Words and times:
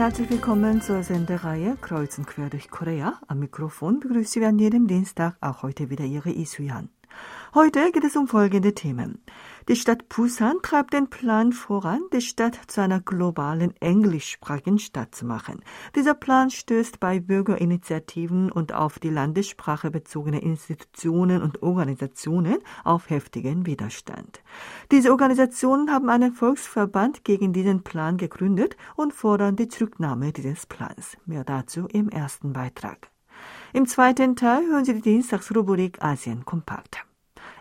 herzlich 0.00 0.30
willkommen 0.30 0.80
zur 0.80 1.02
Sendereihe 1.02 1.76
Kreuz 1.78 2.16
und 2.16 2.26
quer 2.26 2.48
durch 2.48 2.70
Korea. 2.70 3.20
Am 3.28 3.38
Mikrofon 3.38 4.00
begrüße 4.00 4.40
Sie 4.40 4.44
an 4.46 4.58
jedem 4.58 4.86
Dienstag 4.86 5.36
auch 5.42 5.62
heute 5.62 5.90
wieder 5.90 6.06
Ihre 6.06 6.30
Isuyan. 6.30 6.88
Heute 7.54 7.92
geht 7.92 8.04
es 8.04 8.16
um 8.16 8.26
folgende 8.26 8.72
Themen. 8.72 9.18
Die 9.68 9.76
Stadt 9.76 10.08
Busan 10.08 10.56
treibt 10.62 10.94
den 10.94 11.10
Plan 11.10 11.52
voran, 11.52 12.00
die 12.12 12.22
Stadt 12.22 12.58
zu 12.66 12.80
einer 12.80 13.00
globalen 13.00 13.74
englischsprachigen 13.80 14.78
Stadt 14.78 15.14
zu 15.14 15.26
machen. 15.26 15.62
Dieser 15.94 16.14
Plan 16.14 16.50
stößt 16.50 16.98
bei 16.98 17.20
Bürgerinitiativen 17.20 18.50
und 18.50 18.72
auf 18.72 18.98
die 18.98 19.10
Landessprache 19.10 19.90
bezogene 19.90 20.40
Institutionen 20.40 21.42
und 21.42 21.62
Organisationen 21.62 22.58
auf 22.84 23.10
heftigen 23.10 23.66
Widerstand. 23.66 24.42
Diese 24.90 25.10
Organisationen 25.10 25.90
haben 25.90 26.08
einen 26.08 26.32
Volksverband 26.32 27.24
gegen 27.24 27.52
diesen 27.52 27.82
Plan 27.82 28.16
gegründet 28.16 28.76
und 28.96 29.12
fordern 29.12 29.56
die 29.56 29.68
Zurücknahme 29.68 30.32
dieses 30.32 30.66
Plans. 30.66 31.16
Mehr 31.26 31.44
dazu 31.44 31.86
im 31.92 32.08
ersten 32.08 32.52
Beitrag. 32.52 33.10
Im 33.72 33.86
zweiten 33.86 34.36
Teil 34.36 34.66
hören 34.66 34.84
Sie 34.84 34.94
die 34.94 35.02
Dienstagsrubrik 35.02 36.02
Asien 36.02 36.44
kompakt. 36.44 37.04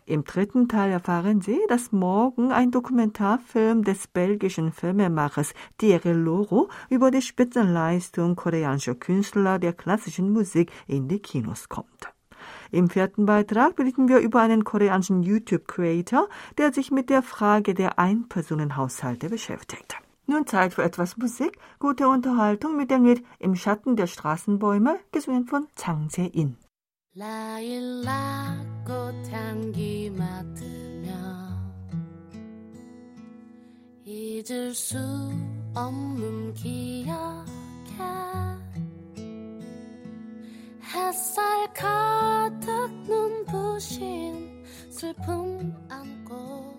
Im 0.09 0.23
dritten 0.23 0.67
Teil 0.67 0.91
erfahren 0.91 1.39
Sie, 1.39 1.59
dass 1.67 1.91
morgen 1.91 2.51
ein 2.51 2.71
Dokumentarfilm 2.71 3.83
des 3.83 4.07
belgischen 4.07 4.71
Filmemachers 4.71 5.53
Thierry 5.77 6.13
Loro 6.13 6.67
über 6.89 7.11
die 7.11 7.21
Spitzenleistung 7.21 8.35
koreanischer 8.35 8.95
Künstler 8.95 9.59
der 9.59 9.73
klassischen 9.73 10.33
Musik 10.33 10.71
in 10.87 11.07
die 11.07 11.19
Kinos 11.19 11.69
kommt. 11.69 12.11
Im 12.71 12.89
vierten 12.89 13.27
Beitrag 13.27 13.75
berichten 13.75 14.09
wir 14.09 14.17
über 14.17 14.41
einen 14.41 14.63
koreanischen 14.63 15.21
YouTube-Creator, 15.21 16.27
der 16.57 16.73
sich 16.73 16.89
mit 16.89 17.11
der 17.11 17.21
Frage 17.21 17.75
der 17.75 17.99
Einpersonenhaushalte 17.99 19.29
beschäftigt. 19.29 19.95
Nun 20.25 20.47
Zeit 20.47 20.73
für 20.73 20.81
etwas 20.81 21.17
Musik, 21.17 21.59
gute 21.77 22.07
Unterhaltung 22.07 22.75
mit 22.75 22.89
dem 22.89 23.05
Lied 23.05 23.23
Im 23.37 23.55
Schatten 23.55 23.95
der 23.95 24.07
Straßenbäume, 24.07 24.97
gesungen 25.11 25.45
von 25.45 25.67
Chang 25.75 26.09
Se-in. 26.09 26.57
라일락 27.19 28.85
꽃 28.85 29.13
향기 29.29 30.09
맡으며 30.09 31.11
잊을 34.05 34.73
수 34.73 34.97
없는 35.75 36.53
기억에 36.53 37.45
햇살 40.81 41.73
가득 41.73 42.89
눈부신 43.05 44.63
슬픔 44.89 45.75
안고 45.89 46.73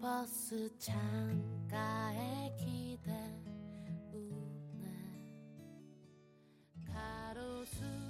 버스 0.00 0.68
창가에 0.76 2.52
기대 2.58 3.12
우네 4.12 4.90
가로수 6.92 8.05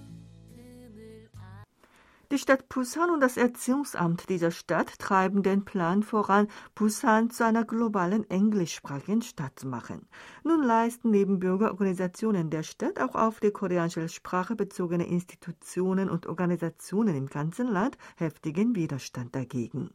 Die 2.33 2.39
Stadt 2.39 2.69
Busan 2.69 3.11
und 3.11 3.21
das 3.21 3.37
Erziehungsamt 3.37 4.29
dieser 4.29 4.51
Stadt 4.51 4.99
treiben 4.99 5.45
den 5.45 5.65
Plan 5.65 6.03
voran, 6.03 6.49
Busan 6.75 7.31
zu 7.31 7.45
einer 7.45 7.65
globalen 7.65 8.29
englischsprachigen 8.29 9.23
Stadt 9.23 9.61
zu 9.61 9.69
machen. 9.69 10.09
Nun 10.43 10.65
leisten 10.65 11.13
neben 11.13 11.39
Bürgerorganisationen 11.39 12.51
der 12.51 12.65
Stadt 12.65 13.01
auch 13.01 13.15
auf 13.15 13.39
die 13.39 13.53
koreanische 13.53 14.09
Sprache 14.09 14.57
bezogene 14.57 15.07
Institutionen 15.07 16.11
und 16.11 16.27
Organisationen 16.27 17.15
im 17.15 17.27
ganzen 17.29 17.69
Land 17.69 17.97
heftigen 18.17 18.75
Widerstand 18.75 19.37
dagegen. 19.37 19.91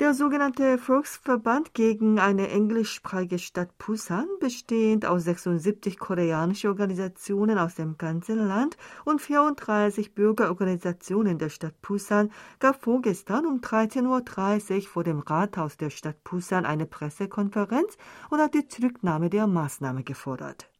Der 0.00 0.14
sogenannte 0.14 0.78
Volksverband 0.78 1.74
gegen 1.74 2.18
eine 2.18 2.48
englischsprachige 2.48 3.38
Stadt 3.38 3.76
Busan, 3.76 4.26
bestehend 4.40 5.04
aus 5.04 5.24
76 5.24 5.98
koreanischen 5.98 6.70
Organisationen 6.70 7.58
aus 7.58 7.74
dem 7.74 7.98
ganzen 7.98 8.38
Land 8.38 8.78
und 9.04 9.20
34 9.20 10.14
Bürgerorganisationen 10.14 11.38
der 11.38 11.50
Stadt 11.50 11.80
Busan, 11.82 12.32
gab 12.58 12.82
vorgestern 12.82 13.44
um 13.44 13.60
13.30 13.60 14.76
Uhr 14.76 14.82
vor 14.88 15.04
dem 15.04 15.20
Rathaus 15.20 15.76
der 15.76 15.90
Stadt 15.90 16.24
Busan 16.24 16.64
eine 16.64 16.86
Pressekonferenz 16.86 17.98
und 18.30 18.40
hat 18.40 18.54
die 18.54 18.66
Zurücknahme 18.66 19.28
der 19.28 19.46
Maßnahme 19.46 20.04
gefordert. 20.04 20.71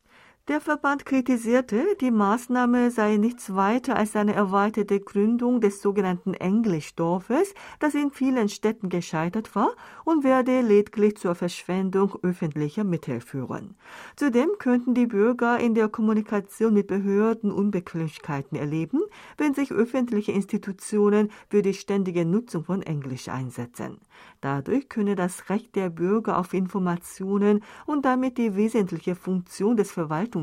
Der 0.52 0.60
Verband 0.60 1.06
kritisierte, 1.06 1.82
die 2.02 2.10
Maßnahme 2.10 2.90
sei 2.90 3.16
nichts 3.16 3.54
weiter 3.54 3.96
als 3.96 4.14
eine 4.14 4.34
erweiterte 4.34 5.00
Gründung 5.00 5.62
des 5.62 5.80
sogenannten 5.80 6.34
Englischdorfes, 6.34 7.54
das 7.78 7.94
in 7.94 8.10
vielen 8.10 8.50
Städten 8.50 8.91
gescheitert 8.91 9.54
war 9.54 9.70
und 10.04 10.24
werde 10.24 10.60
lediglich 10.60 11.16
zur 11.16 11.34
Verschwendung 11.34 12.18
öffentlicher 12.22 12.84
Mittel 12.84 13.22
führen. 13.22 13.76
Zudem 14.14 14.50
könnten 14.58 14.92
die 14.92 15.06
Bürger 15.06 15.58
in 15.58 15.74
der 15.74 15.88
Kommunikation 15.88 16.74
mit 16.74 16.86
Behörden 16.86 17.50
Unbequemlichkeiten 17.50 18.58
erleben, 18.58 19.00
wenn 19.38 19.54
sich 19.54 19.72
öffentliche 19.72 20.32
Institutionen 20.32 21.30
für 21.48 21.62
die 21.62 21.72
ständige 21.72 22.26
Nutzung 22.26 22.66
von 22.66 22.82
Englisch 22.82 23.30
einsetzen. 23.30 23.96
Dadurch 24.42 24.91
könne 24.91 25.14
das 25.14 25.48
Recht 25.48 25.74
der 25.76 25.88
Bürger 25.88 26.36
auf 26.36 26.52
Informationen 26.52 27.64
und 27.86 28.04
damit 28.04 28.36
die 28.36 28.54
wesentliche 28.54 29.14
Funktion 29.14 29.78
des 29.78 29.92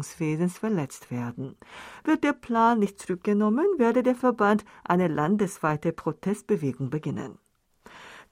Verwaltungswesens 0.03 0.57
verletzt 0.57 1.11
werden. 1.11 1.55
Wird 2.03 2.23
der 2.23 2.33
Plan 2.33 2.79
nicht 2.79 2.99
zurückgenommen, 2.99 3.65
werde 3.77 4.03
der 4.03 4.15
Verband 4.15 4.65
eine 4.83 5.07
landesweite 5.07 5.91
Protestbewegung 5.91 6.89
beginnen. 6.89 7.37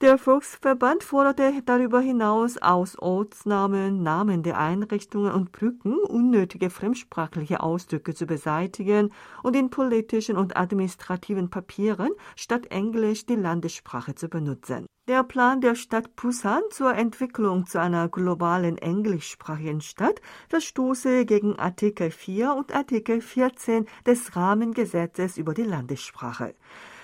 Der 0.00 0.16
Volksverband 0.16 1.02
forderte 1.02 1.60
darüber 1.66 1.98
hinaus 1.98 2.56
aus 2.56 2.96
Ortsnamen, 3.00 4.00
Namen 4.00 4.44
der 4.44 4.56
Einrichtungen 4.56 5.32
und 5.32 5.50
Brücken 5.50 5.98
unnötige 5.98 6.70
fremdsprachliche 6.70 7.58
Ausdrücke 7.60 8.14
zu 8.14 8.24
beseitigen 8.24 9.12
und 9.42 9.56
in 9.56 9.70
politischen 9.70 10.36
und 10.36 10.56
administrativen 10.56 11.50
Papieren 11.50 12.10
statt 12.36 12.66
Englisch 12.66 13.26
die 13.26 13.34
Landessprache 13.34 14.14
zu 14.14 14.28
benutzen. 14.28 14.86
Der 15.08 15.24
Plan 15.24 15.60
der 15.60 15.74
Stadt 15.74 16.14
Busan 16.14 16.62
zur 16.70 16.94
Entwicklung 16.94 17.66
zu 17.66 17.80
einer 17.80 18.08
globalen 18.08 18.78
englischsprachigen 18.78 19.80
Stadt 19.80 20.20
verstoße 20.48 21.24
gegen 21.24 21.58
Artikel 21.58 22.12
4 22.12 22.54
und 22.54 22.72
Artikel 22.72 23.20
14 23.20 23.88
des 24.06 24.36
Rahmengesetzes 24.36 25.38
über 25.38 25.54
die 25.54 25.64
Landessprache. 25.64 26.54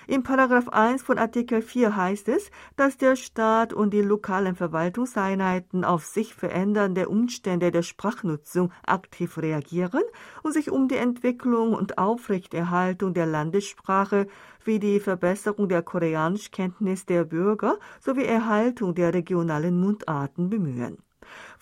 Im 0.07 0.23
Paragraph 0.23 0.69
1 0.69 1.03
von 1.03 1.19
Artikel 1.19 1.63
4 1.63 1.97
heißt 1.97 2.29
es, 2.29 2.51
dass 2.77 2.99
der 2.99 3.17
Staat 3.17 3.73
und 3.73 3.95
die 3.95 4.03
lokalen 4.03 4.55
Verwaltungseinheiten 4.55 5.83
auf 5.83 6.05
sich 6.05 6.35
verändernde 6.35 7.09
Umstände 7.09 7.71
der 7.71 7.83
Sprachnutzung 7.83 8.71
aktiv 8.87 9.39
reagieren 9.39 10.03
und 10.43 10.53
sich 10.53 10.71
um 10.71 10.89
die 10.89 10.97
Entwicklung 10.97 11.73
und 11.73 11.97
Aufrechterhaltung 11.97 13.15
der 13.15 13.27
Landessprache 13.27 14.27
wie 14.65 14.79
die 14.79 15.01
Verbesserung 15.01 15.69
der 15.69 15.83
Koreanischkenntnis 15.83 17.07
der 17.07 17.25
Bürger 17.25 17.79
sowie 18.01 18.25
Erhaltung 18.25 18.95
der 18.95 19.15
regionalen 19.15 19.81
Mundarten 19.81 20.51
bemühen. 20.51 21.04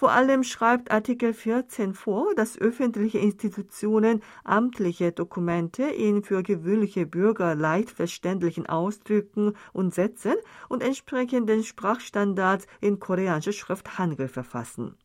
Vor 0.03 0.11
allem 0.11 0.43
schreibt 0.43 0.91
Artikel 0.91 1.33
14 1.33 1.95
vor, 1.95 2.35
dass 2.35 2.59
öffentliche 2.59 3.21
Institutionen 3.21 4.21
amtliche 4.43 5.13
Dokumente 5.13 5.85
in 5.85 6.25
für 6.25 6.43
gewöhnliche 6.43 7.07
Bürger 7.07 7.55
leicht 7.55 7.89
verständlichen 7.89 8.67
Ausdrücken 8.67 9.53
und 9.73 9.95
Sätzen 9.95 10.35
und 10.69 10.83
entsprechenden 10.83 11.63
Sprachstandards 11.63 12.67
in 12.81 12.99
koreanischer 12.99 13.53
Schrift 13.53 13.97
Hangul 13.97 14.27
verfassen. 14.27 14.97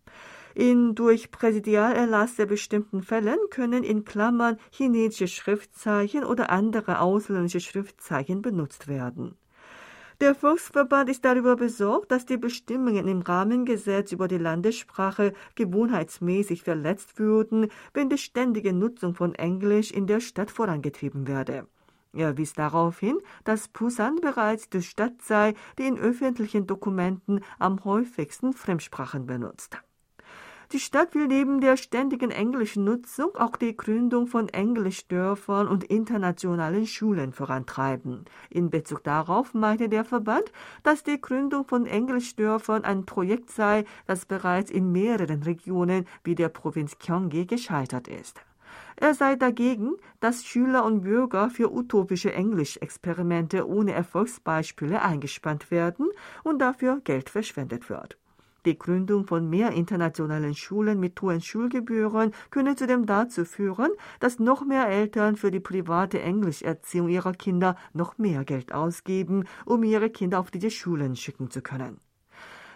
In 0.55 0.95
durch 0.95 1.29
Präsidialerlasse 1.29 2.47
bestimmten 2.47 3.03
Fällen 3.03 3.37
können 3.51 3.83
in 3.83 4.03
Klammern 4.03 4.57
chinesische 4.71 5.27
Schriftzeichen 5.27 6.23
oder 6.23 6.49
andere 6.49 7.01
ausländische 7.01 7.59
Schriftzeichen 7.59 8.41
benutzt 8.41 8.87
werden. 8.87 9.35
Der 10.19 10.33
Volksverband 10.33 11.11
ist 11.11 11.23
darüber 11.25 11.55
besorgt, 11.55 12.11
dass 12.11 12.25
die 12.25 12.37
Bestimmungen 12.37 13.07
im 13.07 13.21
Rahmengesetz 13.21 14.11
über 14.11 14.27
die 14.27 14.39
Landessprache 14.39 15.33
gewohnheitsmäßig 15.53 16.63
verletzt 16.63 17.19
würden, 17.19 17.67
wenn 17.93 18.09
die 18.09 18.17
ständige 18.17 18.73
Nutzung 18.73 19.13
von 19.13 19.35
Englisch 19.35 19.91
in 19.91 20.07
der 20.07 20.19
Stadt 20.19 20.49
vorangetrieben 20.49 21.27
werde. 21.27 21.67
Er 22.13 22.35
wies 22.35 22.53
darauf 22.53 22.99
hin, 22.99 23.19
dass 23.43 23.67
Busan 23.67 24.15
bereits 24.15 24.71
die 24.71 24.81
Stadt 24.81 25.21
sei, 25.21 25.53
die 25.77 25.85
in 25.85 25.99
öffentlichen 25.99 26.65
Dokumenten 26.65 27.41
am 27.59 27.83
häufigsten 27.85 28.53
Fremdsprachen 28.53 29.27
benutzt. 29.27 29.77
Die 30.73 30.81
Stadt 30.81 31.15
will 31.15 31.27
neben 31.27 31.61
der 31.61 31.77
ständigen 31.77 32.29
englischen 32.29 32.83
Nutzung 32.83 33.33
auch 33.37 33.55
die 33.55 33.77
Gründung 33.77 34.27
von 34.27 34.49
Englischdörfern 34.49 35.65
und 35.65 35.85
internationalen 35.85 36.85
Schulen 36.85 37.31
vorantreiben. 37.31 38.25
In 38.49 38.69
Bezug 38.69 39.01
darauf 39.05 39.53
meinte 39.53 39.87
der 39.87 40.03
Verband, 40.03 40.51
dass 40.83 41.03
die 41.03 41.21
Gründung 41.21 41.63
von 41.63 41.85
Englischdörfern 41.85 42.83
ein 42.83 43.05
Projekt 43.05 43.49
sei, 43.49 43.85
das 44.07 44.25
bereits 44.25 44.69
in 44.69 44.91
mehreren 44.91 45.43
Regionen 45.43 46.05
wie 46.25 46.35
der 46.35 46.49
Provinz 46.49 46.97
Gyeonggi 46.99 47.45
gescheitert 47.45 48.09
ist. 48.09 48.41
Er 48.97 49.13
sei 49.13 49.37
dagegen, 49.37 49.93
dass 50.19 50.43
Schüler 50.43 50.83
und 50.83 51.03
Bürger 51.03 51.49
für 51.49 51.71
utopische 51.71 52.33
Englischexperimente 52.33 53.65
ohne 53.65 53.93
Erfolgsbeispiele 53.93 55.01
eingespannt 55.01 55.71
werden 55.71 56.09
und 56.43 56.59
dafür 56.59 56.99
Geld 57.05 57.29
verschwendet 57.29 57.89
wird. 57.89 58.17
Die 58.67 58.77
Gründung 58.77 59.25
von 59.25 59.49
mehr 59.49 59.71
internationalen 59.71 60.53
Schulen 60.53 60.99
mit 60.99 61.21
hohen 61.21 61.39
Schulgebühren 61.39 62.33
könne 62.49 62.75
zudem 62.75 63.05
dazu 63.05 63.45
führen, 63.45 63.91
dass 64.19 64.39
noch 64.39 64.65
mehr 64.65 64.89
Eltern 64.89 65.37
für 65.37 65.51
die 65.51 65.61
private 65.61 66.21
Englischerziehung 66.21 67.07
ihrer 67.07 67.31
Kinder 67.31 67.77
noch 67.93 68.17
mehr 68.17 68.43
Geld 68.43 68.73
ausgeben, 68.73 69.45
um 69.63 69.83
ihre 69.83 70.09
Kinder 70.09 70.41
auf 70.41 70.51
diese 70.51 70.69
Schulen 70.69 71.15
schicken 71.15 71.49
zu 71.49 71.61
können. 71.61 72.01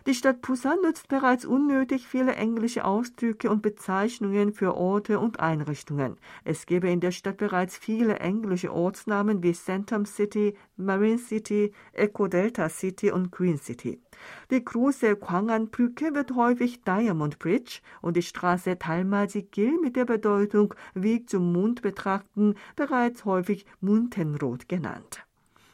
Die 0.07 0.15
Stadt 0.15 0.41
Busan 0.41 0.81
nutzt 0.81 1.09
bereits 1.09 1.45
unnötig 1.45 2.07
viele 2.07 2.33
englische 2.33 2.85
Ausdrücke 2.85 3.51
und 3.51 3.61
Bezeichnungen 3.61 4.51
für 4.51 4.75
Orte 4.75 5.19
und 5.19 5.39
Einrichtungen. 5.39 6.17
Es 6.43 6.65
gäbe 6.65 6.89
in 6.89 7.01
der 7.01 7.11
Stadt 7.11 7.37
bereits 7.37 7.77
viele 7.77 8.17
englische 8.17 8.73
Ortsnamen 8.73 9.43
wie 9.43 9.53
Centum 9.53 10.05
City, 10.05 10.57
Marine 10.75 11.19
City, 11.19 11.71
Eco 11.93 12.27
Delta 12.27 12.67
City 12.67 13.11
und 13.11 13.31
Green 13.31 13.59
City. 13.59 14.01
Die 14.49 14.65
große 14.65 15.17
Gwangan-Brücke 15.17 16.15
wird 16.15 16.35
häufig 16.35 16.81
Diamond 16.81 17.37
Bridge 17.37 17.81
und 18.01 18.17
die 18.17 18.23
Straße 18.23 18.79
Talmaji-Gil 18.79 19.79
mit 19.81 19.95
der 19.95 20.05
Bedeutung 20.05 20.73
Weg 20.95 21.29
zum 21.29 21.53
Mond 21.53 21.83
betrachten 21.83 22.55
bereits 22.75 23.25
häufig 23.25 23.67
Muntenrot 23.81 24.67
genannt. 24.67 25.25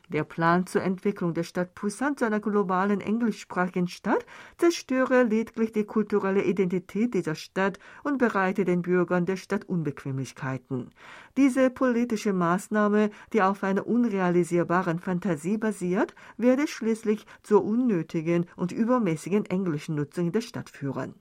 Der 0.10 0.24
Plan 0.24 0.66
zur 0.66 0.84
Entwicklung 0.84 1.34
der 1.34 1.44
Stadt 1.44 1.76
Busan 1.76 2.16
zu 2.16 2.24
einer 2.24 2.40
globalen 2.40 3.02
englischsprachigen 3.02 3.90
Stadt 3.90 4.26
zerstöre 4.58 5.24
lediglich 5.24 5.74
die 5.74 5.84
kulturelle 5.84 6.46
Identität 6.46 7.14
dieser 7.14 7.36
Stadt 7.36 7.78
und 8.04 8.18
bereite 8.18 8.64
den 8.64 8.84
Bürgern 8.84 9.26
der 9.26 9.36
Stadt 9.36 9.66
Unbequemlichkeiten. 9.66 10.92
Diese 11.36 11.70
politische 11.70 12.32
Maßnahme, 12.32 13.10
die 13.34 13.42
auf 13.42 13.66
einer 13.66 13.86
unrealisierbaren 13.86 15.00
Fantasie 15.00 15.58
basiert, 15.58 16.16
werde 16.38 16.68
schließlich 16.68 17.26
zur 17.44 17.66
unnötigen 17.66 18.46
und 18.56 18.72
übermäßigen 18.72 19.46
englischen 19.46 19.96
Nutzung 19.96 20.32
der 20.32 20.42
Stadt 20.42 20.70
führen. 20.70 21.16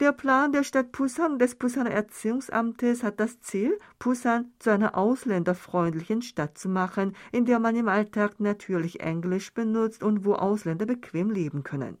Der 0.00 0.10
Plan 0.10 0.50
der 0.50 0.64
Stadt 0.64 0.90
Busan 0.90 1.38
des 1.38 1.54
Busaner 1.54 1.92
Erziehungsamtes 1.92 3.04
hat 3.04 3.20
das 3.20 3.40
Ziel, 3.40 3.78
Busan 4.00 4.52
zu 4.58 4.70
einer 4.70 4.96
ausländerfreundlichen 4.96 6.20
Stadt 6.20 6.58
zu 6.58 6.68
machen, 6.68 7.14
in 7.30 7.44
der 7.44 7.60
man 7.60 7.76
im 7.76 7.86
Alltag 7.86 8.40
natürlich 8.40 9.00
Englisch 9.00 9.54
benutzt 9.54 10.02
und 10.02 10.24
wo 10.24 10.34
Ausländer 10.34 10.86
bequem 10.86 11.30
leben 11.30 11.62
können. 11.62 11.96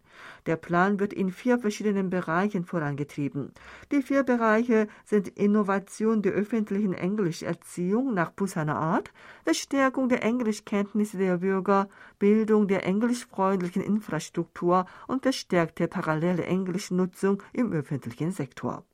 Der 0.46 0.56
Plan 0.56 1.00
wird 1.00 1.12
in 1.12 1.30
vier 1.30 1.58
verschiedenen 1.58 2.10
Bereichen 2.10 2.64
vorangetrieben. 2.64 3.52
Die 3.92 4.02
vier 4.02 4.22
Bereiche 4.22 4.88
sind 5.04 5.28
Innovation 5.28 6.22
der 6.22 6.32
öffentlichen 6.32 6.92
Englischerziehung 6.92 8.14
nach 8.14 8.30
Busaner 8.30 8.76
Art, 8.76 9.12
Verstärkung 9.44 10.08
der 10.08 10.22
Englischkenntnisse 10.22 11.18
der 11.18 11.38
Bürger, 11.38 11.88
Bildung 12.18 12.68
der 12.68 12.86
englischfreundlichen 12.86 13.82
Infrastruktur 13.82 14.86
und 15.06 15.22
verstärkte 15.22 15.88
parallele 15.88 16.44
Englischnutzung 16.44 17.42
im 17.52 17.72
öffentlichen 17.72 18.30
Sektor. 18.30 18.84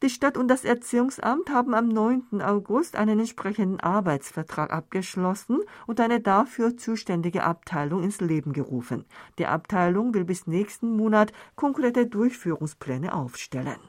Die 0.00 0.10
Stadt 0.10 0.36
und 0.36 0.46
das 0.46 0.64
Erziehungsamt 0.64 1.50
haben 1.50 1.74
am 1.74 1.88
9. 1.88 2.40
August 2.40 2.94
einen 2.94 3.18
entsprechenden 3.18 3.80
Arbeitsvertrag 3.80 4.72
abgeschlossen 4.72 5.58
und 5.88 5.98
eine 6.00 6.20
dafür 6.20 6.76
zuständige 6.76 7.42
Abteilung 7.42 8.04
ins 8.04 8.20
Leben 8.20 8.52
gerufen. 8.52 9.06
Die 9.38 9.46
Abteilung 9.46 10.14
will 10.14 10.24
bis 10.24 10.46
nächsten 10.46 10.96
Monat 10.96 11.32
konkrete 11.56 12.06
Durchführungspläne 12.06 13.12
aufstellen. 13.12 13.80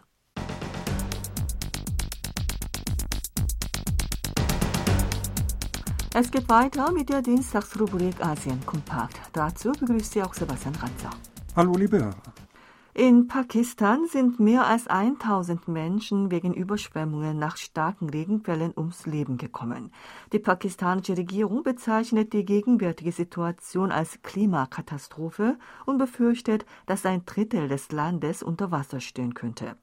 Es 6.15 6.31
geht 6.31 6.50
weiter 6.50 6.91
mit 6.91 7.09
der 7.09 7.21
Dienstagsrubrik 7.21 8.25
Asien 8.25 8.65
Kompakt. 8.65 9.19
Dazu 9.31 9.71
begrüßt 9.73 10.13
Sie 10.13 10.23
auch 10.23 10.33
Sebastian 10.33 10.73
Ranzer. 10.73 11.12
Hallo, 11.55 11.73
liebe 11.73 12.00
Hörer. 12.00 12.49
In 12.95 13.27
Pakistan 13.27 14.07
sind 14.07 14.39
mehr 14.39 14.65
als 14.65 14.88
1000 14.88 15.68
Menschen 15.68 16.31
wegen 16.31 16.53
Überschwemmungen 16.56 17.38
nach 17.38 17.56
starken 17.56 18.09
Regenfällen 18.09 18.74
ums 18.75 19.06
Leben 19.06 19.38
gekommen. 19.38 19.91
Die 20.33 20.39
pakistanische 20.39 21.15
Regierung 21.15 21.62
bezeichnet 21.62 22.33
die 22.33 22.45
gegenwärtige 22.45 23.12
Situation 23.12 23.91
als 23.91 24.21
Klimakatastrophe 24.24 25.59
und 25.86 26.00
befürchtet, 26.00 26.65
dass 26.88 27.06
ein 27.06 27.25
Drittel 27.25 27.68
des 27.68 27.91
Landes 27.91 28.41
unter 28.41 28.71
Wasser 28.71 29.00
stehen 29.00 29.36
könnte. 29.36 29.77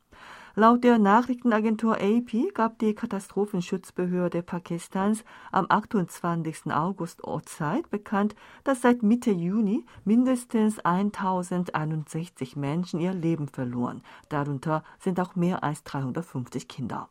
Laut 0.58 0.84
der 0.84 0.98
Nachrichtenagentur 0.98 1.98
AP 2.00 2.54
gab 2.54 2.78
die 2.78 2.94
Katastrophenschutzbehörde 2.94 4.42
Pakistans 4.42 5.22
am 5.52 5.66
28. 5.68 6.72
August 6.72 7.22
Ortszeit 7.24 7.90
bekannt, 7.90 8.34
dass 8.64 8.80
seit 8.80 9.02
Mitte 9.02 9.32
Juni 9.32 9.84
mindestens 10.06 10.78
1061 10.78 12.56
Menschen 12.56 13.00
ihr 13.00 13.12
Leben 13.12 13.48
verloren. 13.48 14.00
Darunter 14.30 14.82
sind 14.98 15.20
auch 15.20 15.36
mehr 15.36 15.62
als 15.62 15.84
350 15.84 16.68
Kinder. 16.68 17.10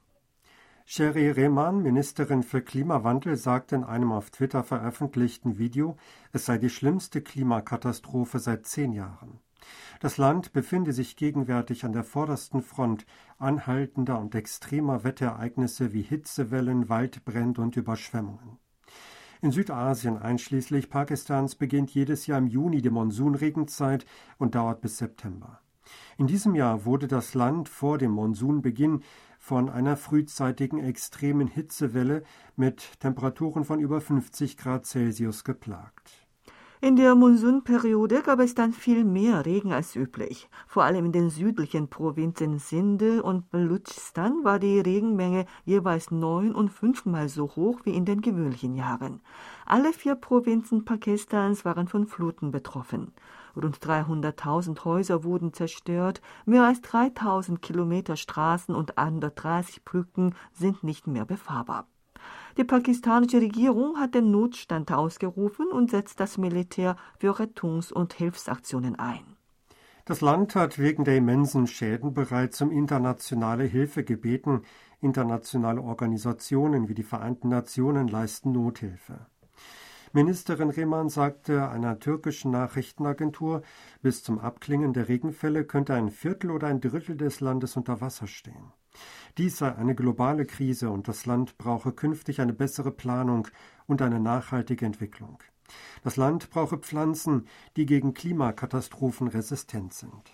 Sherry 0.88 1.30
Rehman, 1.30 1.84
Ministerin 1.84 2.42
für 2.42 2.64
Klimawandel, 2.64 3.36
sagte 3.36 3.76
in 3.76 3.84
einem 3.84 4.12
auf 4.12 4.32
Twitter 4.32 4.64
veröffentlichten 4.64 5.60
Video, 5.60 5.98
es 6.32 6.46
sei 6.46 6.58
die 6.58 6.72
schlimmste 6.72 7.22
Klimakatastrophe 7.22 8.40
seit 8.40 8.66
zehn 8.66 8.92
Jahren. 8.92 9.35
Das 10.00 10.18
Land 10.18 10.54
befinde 10.54 10.94
sich 10.94 11.16
gegenwärtig 11.16 11.86
an 11.86 11.94
der 11.94 12.04
vordersten 12.04 12.62
Front 12.62 13.06
anhaltender 13.38 14.20
und 14.20 14.36
extremer 14.36 15.04
Wetterereignisse 15.04 15.94
wie 15.94 16.02
Hitzewellen, 16.02 16.90
Waldbrände 16.90 17.62
und 17.62 17.76
Überschwemmungen. 17.76 18.60
In 19.42 19.52
Südasien 19.52 20.18
einschließlich 20.18 20.90
Pakistans 20.90 21.56
beginnt 21.56 21.92
jedes 21.92 22.28
Jahr 22.28 22.40
im 22.40 22.48
Juni 22.48 22.82
die 22.82 22.90
Monsunregenzeit 22.90 24.06
und 24.38 24.56
dauert 24.56 24.82
bis 24.82 24.98
September. 24.98 25.62
In 26.18 26.28
diesem 26.28 26.56
Jahr 26.56 26.86
wurde 26.86 27.08
das 27.08 27.34
Land 27.34 27.70
vor 27.70 27.98
dem 27.98 28.12
Monsunbeginn 28.12 29.04
von 29.38 29.70
einer 29.70 29.98
frühzeitigen 29.98 30.80
extremen 30.80 31.48
Hitzewelle 31.48 32.24
mit 32.56 33.00
Temperaturen 33.00 33.66
von 33.66 33.80
über 33.80 34.02
50 34.02 34.58
Grad 34.58 34.86
Celsius 34.86 35.44
geplagt. 35.44 36.25
In 36.86 36.98
der 36.98 37.16
Monsunperiode 37.16 38.22
gab 38.22 38.40
es 38.40 38.54
dann 38.54 38.72
viel 38.72 39.06
mehr 39.06 39.44
Regen 39.44 39.74
als 39.74 39.96
üblich. 39.96 40.48
Vor 40.68 40.84
allem 40.84 41.06
in 41.06 41.12
den 41.12 41.32
südlichen 41.32 41.88
Provinzen 41.88 42.60
Sindh 42.60 43.24
und 43.24 43.50
Balochistan 43.50 44.44
war 44.44 44.60
die 44.60 44.82
Regenmenge 44.82 45.48
jeweils 45.64 46.12
neun 46.12 46.54
und 46.54 46.70
fünfmal 46.70 47.28
so 47.28 47.46
hoch 47.56 47.80
wie 47.86 47.96
in 47.96 48.06
den 48.06 48.22
gewöhnlichen 48.22 48.76
Jahren. 48.76 49.22
Alle 49.66 49.94
vier 49.94 50.14
Provinzen 50.14 50.86
Pakistans 50.86 51.66
waren 51.66 51.88
von 51.88 52.06
Fluten 52.06 52.52
betroffen. 52.52 53.14
Rund 53.56 53.80
300.000 53.80 54.86
Häuser 54.86 55.24
wurden 55.24 55.54
zerstört, 55.54 56.22
mehr 56.46 56.66
als 56.66 56.84
3.000 56.84 57.62
Kilometer 57.62 58.16
Straßen 58.16 58.76
und 58.76 59.00
130 59.00 59.84
Brücken 59.86 60.36
sind 60.54 60.84
nicht 60.84 61.08
mehr 61.08 61.26
befahrbar. 61.26 61.88
Die 62.58 62.64
pakistanische 62.64 63.42
Regierung 63.42 63.98
hat 63.98 64.16
den 64.16 64.32
Notstand 64.32 64.92
ausgerufen 64.92 65.68
und 65.68 65.92
setzt 65.92 66.20
das 66.22 66.38
Militär 66.38 66.96
für 67.20 67.38
Rettungs- 67.38 67.92
und 67.92 68.14
Hilfsaktionen 68.14 68.98
ein. 68.98 69.36
Das 70.06 70.22
Land 70.22 70.56
hat 70.56 70.80
wegen 70.80 71.04
der 71.04 71.18
immensen 71.18 71.68
Schäden 71.68 72.14
bereits 72.14 72.62
um 72.62 72.72
internationale 72.72 73.64
Hilfe 73.64 74.04
gebeten. 74.04 74.62
Internationale 75.02 75.82
Organisationen 75.82 76.88
wie 76.88 76.94
die 76.94 77.04
Vereinten 77.04 77.50
Nationen 77.50 78.08
leisten 78.08 78.52
Nothilfe. 78.52 79.26
Ministerin 80.14 80.70
Rehmann 80.70 81.10
sagte 81.10 81.68
einer 81.70 82.00
türkischen 82.00 82.52
Nachrichtenagentur, 82.52 83.64
bis 84.02 84.24
zum 84.24 84.40
Abklingen 84.40 84.94
der 84.94 85.10
Regenfälle 85.10 85.66
könnte 85.66 85.94
ein 85.94 86.10
Viertel 86.10 86.52
oder 86.52 86.68
ein 86.68 86.80
Drittel 86.80 87.18
des 87.18 87.42
Landes 87.42 87.76
unter 87.76 88.00
Wasser 88.00 88.28
stehen. 88.28 88.72
Dies 89.38 89.58
sei 89.58 89.76
eine 89.76 89.96
globale 89.96 90.46
Krise 90.46 90.90
und 90.90 91.08
das 91.08 91.26
Land 91.26 91.58
brauche 91.58 91.92
künftig 91.92 92.42
eine 92.42 92.54
bessere 92.54 92.92
Planung 92.92 93.48
und 93.88 94.02
eine 94.02 94.20
nachhaltige 94.20 94.86
Entwicklung. 94.86 95.40
Das 96.04 96.16
Land 96.16 96.50
brauche 96.50 96.78
Pflanzen, 96.78 97.48
die 97.76 97.86
gegen 97.86 98.14
Klimakatastrophen 98.14 99.28
resistent 99.28 99.94
sind. 99.94 100.32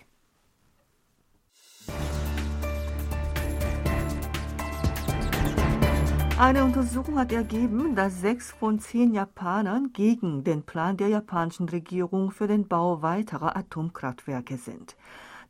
Eine 6.38 6.64
Untersuchung 6.64 7.20
hat 7.20 7.30
ergeben, 7.30 7.94
dass 7.94 8.20
sechs 8.20 8.50
von 8.50 8.80
zehn 8.80 9.14
Japanern 9.14 9.92
gegen 9.92 10.42
den 10.42 10.64
Plan 10.64 10.96
der 10.96 11.06
japanischen 11.06 11.68
Regierung 11.68 12.32
für 12.32 12.48
den 12.48 12.66
Bau 12.66 13.00
weiterer 13.00 13.56
Atomkraftwerke 13.56 14.56
sind. 14.56 14.96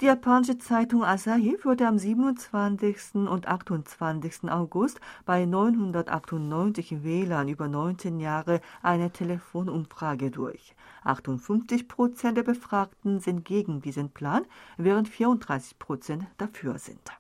Die 0.03 0.07
japanische 0.07 0.59
Zeitung 0.59 1.05
Asahi 1.05 1.57
führte 1.57 1.87
am 1.87 1.97
27. 1.97 3.15
und 3.15 3.47
28. 3.47 4.51
August 4.51 5.01
bei 5.25 5.45
998 5.45 7.05
Wählern 7.05 7.47
über 7.47 7.69
19 7.69 8.19
Jahre 8.19 8.61
eine 8.83 9.13
Telefonumfrage 9.13 10.33
durch. 10.33 10.75
58 11.05 11.87
Prozent 11.87 12.37
der 12.37 12.43
Befragten 12.43 13.21
sind 13.21 13.45
gegen 13.45 13.81
diesen 13.81 14.11
Plan, 14.11 14.45
während 14.77 15.09
34 15.09 15.79
Prozent 15.79 16.25
dafür 16.37 16.81
sind. 16.81 17.13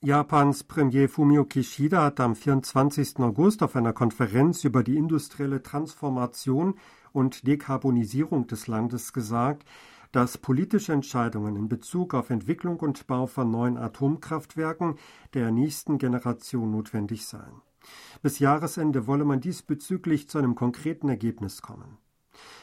Japans 0.00 0.64
Premier 0.64 1.10
Fumio 1.10 1.44
Kishida 1.44 2.04
hat 2.04 2.20
am 2.20 2.36
24. 2.36 3.18
August 3.18 3.62
auf 3.62 3.76
einer 3.76 3.92
Konferenz 3.92 4.64
über 4.64 4.82
die 4.82 4.96
industrielle 4.96 5.62
Transformation 5.62 6.76
und 7.12 7.46
Dekarbonisierung 7.46 8.46
des 8.46 8.66
Landes 8.66 9.12
gesagt, 9.12 9.66
dass 10.14 10.38
politische 10.38 10.92
Entscheidungen 10.92 11.56
in 11.56 11.68
Bezug 11.68 12.14
auf 12.14 12.30
Entwicklung 12.30 12.78
und 12.78 13.08
Bau 13.08 13.26
von 13.26 13.50
neuen 13.50 13.76
Atomkraftwerken 13.76 14.94
der 15.34 15.50
nächsten 15.50 15.98
Generation 15.98 16.70
notwendig 16.70 17.26
seien. 17.26 17.62
Bis 18.22 18.38
Jahresende 18.38 19.08
wolle 19.08 19.24
man 19.24 19.40
diesbezüglich 19.40 20.28
zu 20.28 20.38
einem 20.38 20.54
konkreten 20.54 21.08
Ergebnis 21.08 21.62
kommen. 21.62 21.98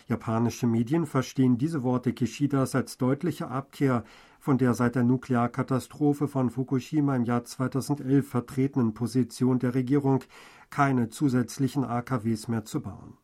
Japanische 0.07 0.65
Medien 0.65 1.05
verstehen 1.05 1.57
diese 1.57 1.83
Worte 1.83 2.13
Kishidas 2.13 2.73
als 2.73 2.97
deutliche 2.97 3.49
Abkehr 3.49 4.05
von 4.39 4.57
der 4.57 4.73
seit 4.73 4.95
der 4.95 5.03
Nuklearkatastrophe 5.03 6.29
von 6.29 6.51
Fukushima 6.51 7.17
im 7.17 7.25
Jahr 7.25 7.43
2011 7.43 8.27
vertretenen 8.29 8.93
Position 8.93 9.59
der 9.59 9.75
Regierung, 9.75 10.23
keine 10.69 11.09
zusätzlichen 11.09 11.83
AKWs 11.83 12.47
mehr 12.47 12.63
zu 12.63 12.81
bauen 12.81 13.17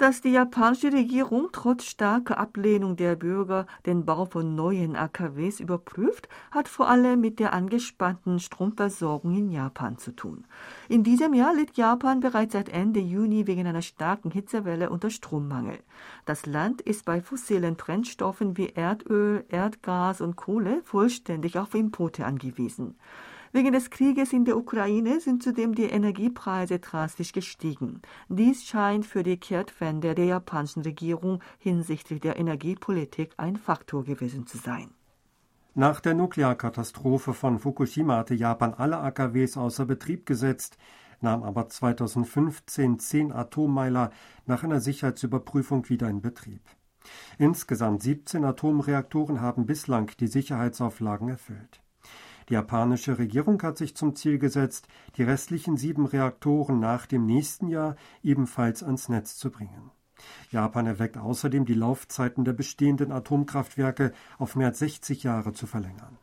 dass 0.00 0.22
die 0.22 0.30
japanische 0.30 0.94
Regierung 0.94 1.50
trotz 1.52 1.84
starker 1.84 2.38
Ablehnung 2.38 2.96
der 2.96 3.16
Bürger 3.16 3.66
den 3.84 4.06
Bau 4.06 4.24
von 4.24 4.54
neuen 4.54 4.96
AKWs 4.96 5.60
überprüft, 5.60 6.26
hat 6.50 6.68
vor 6.68 6.88
allem 6.88 7.20
mit 7.20 7.38
der 7.38 7.52
angespannten 7.52 8.40
Stromversorgung 8.40 9.36
in 9.36 9.50
Japan 9.50 9.98
zu 9.98 10.16
tun. 10.16 10.44
In 10.88 11.04
diesem 11.04 11.34
Jahr 11.34 11.54
litt 11.54 11.76
Japan 11.76 12.20
bereits 12.20 12.54
seit 12.54 12.70
Ende 12.70 13.00
Juni 13.00 13.46
wegen 13.46 13.66
einer 13.66 13.82
starken 13.82 14.30
Hitzewelle 14.30 14.88
unter 14.88 15.10
Strommangel. 15.10 15.78
Das 16.24 16.46
Land 16.46 16.80
ist 16.80 17.04
bei 17.04 17.20
fossilen 17.20 17.76
Brennstoffen 17.76 18.56
wie 18.56 18.70
Erdöl, 18.70 19.44
Erdgas 19.50 20.22
und 20.22 20.34
Kohle 20.34 20.80
vollständig 20.82 21.58
auf 21.58 21.74
Importe 21.74 22.24
angewiesen. 22.24 22.96
Wegen 23.52 23.72
des 23.72 23.90
Krieges 23.90 24.32
in 24.32 24.44
der 24.44 24.56
Ukraine 24.56 25.18
sind 25.18 25.42
zudem 25.42 25.74
die 25.74 25.90
Energiepreise 25.90 26.78
drastisch 26.78 27.32
gestiegen. 27.32 28.00
Dies 28.28 28.64
scheint 28.64 29.04
für 29.04 29.24
die 29.24 29.38
Kehrtwende 29.38 30.14
der 30.14 30.26
japanischen 30.26 30.82
Regierung 30.82 31.42
hinsichtlich 31.58 32.20
der 32.20 32.38
Energiepolitik 32.38 33.32
ein 33.38 33.56
Faktor 33.56 34.04
gewesen 34.04 34.46
zu 34.46 34.56
sein. 34.56 34.92
Nach 35.74 35.98
der 35.98 36.14
Nuklearkatastrophe 36.14 37.34
von 37.34 37.58
Fukushima 37.58 38.18
hatte 38.18 38.34
Japan 38.34 38.72
alle 38.74 38.98
AKWs 38.98 39.56
außer 39.56 39.84
Betrieb 39.84 40.26
gesetzt, 40.26 40.78
nahm 41.20 41.42
aber 41.42 41.68
2015 41.68 43.00
zehn 43.00 43.32
Atommeiler 43.32 44.12
nach 44.46 44.62
einer 44.62 44.80
Sicherheitsüberprüfung 44.80 45.88
wieder 45.88 46.08
in 46.08 46.22
Betrieb. 46.22 46.62
Insgesamt 47.38 48.02
17 48.02 48.44
Atomreaktoren 48.44 49.40
haben 49.40 49.66
bislang 49.66 50.10
die 50.20 50.28
Sicherheitsauflagen 50.28 51.28
erfüllt. 51.28 51.80
Die 52.50 52.54
japanische 52.54 53.16
Regierung 53.16 53.62
hat 53.62 53.78
sich 53.78 53.94
zum 53.94 54.16
Ziel 54.16 54.40
gesetzt, 54.40 54.88
die 55.16 55.22
restlichen 55.22 55.76
sieben 55.76 56.04
Reaktoren 56.04 56.80
nach 56.80 57.06
dem 57.06 57.24
nächsten 57.24 57.68
Jahr 57.68 57.94
ebenfalls 58.24 58.82
ans 58.82 59.08
Netz 59.08 59.36
zu 59.36 59.52
bringen. 59.52 59.92
Japan 60.50 60.88
erweckt 60.88 61.16
außerdem 61.16 61.64
die 61.64 61.74
Laufzeiten 61.74 62.44
der 62.44 62.52
bestehenden 62.52 63.12
Atomkraftwerke 63.12 64.12
auf 64.36 64.56
mehr 64.56 64.66
als 64.66 64.80
60 64.80 65.22
Jahre 65.22 65.52
zu 65.52 65.68
verlängern. 65.68 66.18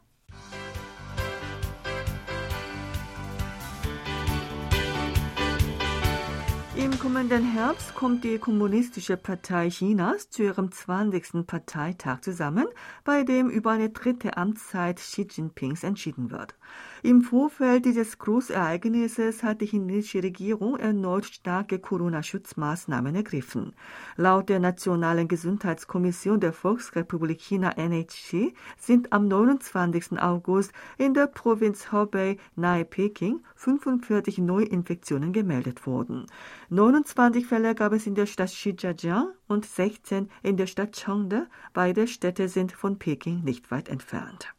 Im 6.87 6.97
kommenden 6.99 7.43
Herbst 7.43 7.95
kommt 7.95 8.23
die 8.23 8.37
Kommunistische 8.37 9.17
Partei 9.17 9.67
Chinas 9.69 10.29
zu 10.29 10.43
ihrem 10.43 10.71
20. 10.71 11.45
Parteitag 11.45 12.21
zusammen, 12.21 12.65
bei 13.03 13.23
dem 13.23 13.49
über 13.49 13.71
eine 13.71 13.89
dritte 13.89 14.37
Amtszeit 14.37 14.95
Xi 14.95 15.27
Jinpings 15.29 15.83
entschieden 15.83 16.31
wird. 16.31 16.56
Im 17.03 17.21
Vorfeld 17.21 17.85
dieses 17.85 18.17
Großereignisses 18.17 19.43
hat 19.43 19.61
die 19.61 19.67
chinesische 19.67 20.23
Regierung 20.23 20.77
erneut 20.77 21.25
starke 21.25 21.77
Corona-Schutzmaßnahmen 21.77 23.15
ergriffen. 23.15 23.73
Laut 24.15 24.49
der 24.49 24.59
Nationalen 24.59 25.27
Gesundheitskommission 25.27 26.39
der 26.39 26.53
Volksrepublik 26.53 27.39
China 27.39 27.77
NHC 27.77 28.53
sind 28.79 29.13
am 29.13 29.27
29. 29.27 30.19
August 30.19 30.73
in 30.97 31.13
der 31.13 31.27
Provinz 31.27 31.91
Hebei 31.91 32.37
nahe 32.55 32.83
Peking 32.83 33.41
45 33.55 34.39
Neuinfektionen 34.39 35.33
gemeldet 35.33 35.85
worden. 35.85 36.25
29 36.69 37.45
Fälle 37.45 37.75
gab 37.75 37.93
es 37.93 38.07
in 38.07 38.15
der 38.15 38.25
Stadt 38.25 38.51
Shijiazhuang 38.51 39.29
und 39.47 39.65
16 39.65 40.29
in 40.41 40.57
der 40.57 40.67
Stadt 40.67 40.93
Chengde. 40.93 41.47
Beide 41.73 42.07
Städte 42.07 42.49
sind 42.49 42.71
von 42.71 42.97
Peking 42.97 43.43
nicht 43.43 43.69
weit 43.69 43.87
entfernt. 43.87 44.56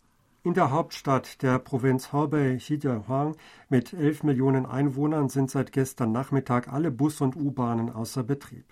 In 0.49 0.55
der 0.55 0.71
Hauptstadt 0.71 1.43
der 1.43 1.59
Provinz 1.59 2.11
Hebei, 2.11 2.59
Shijiazhuang, 2.59 3.37
mit 3.69 3.93
11 3.93 4.23
Millionen 4.23 4.65
Einwohnern 4.65 5.29
sind 5.29 5.51
seit 5.51 5.73
gestern 5.73 6.11
Nachmittag 6.11 6.73
alle 6.73 6.91
Bus- 6.91 7.21
und 7.21 7.37
U-Bahnen 7.37 7.91
außer 7.91 8.23
Betrieb. 8.23 8.65